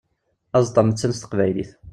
[0.57, 1.71] Aẓeṭṭa amettan s teqbaylit.